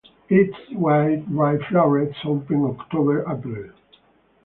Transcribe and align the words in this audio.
Its 0.29 0.57
white 0.71 1.23
ray 1.29 1.59
florets 1.69 2.17
open 2.25 2.63
October–April. 2.65 3.69